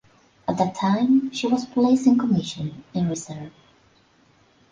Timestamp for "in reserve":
2.95-3.53